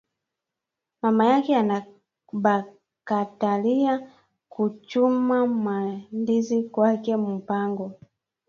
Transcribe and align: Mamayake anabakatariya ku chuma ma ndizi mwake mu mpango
Mamayake 1.03 1.51
anabakatariya 1.61 3.93
ku 4.53 4.63
chuma 4.89 5.37
ma 5.63 5.77
ndizi 6.19 6.57
mwake 6.73 7.13
mu 7.21 7.29
mpango 7.39 7.85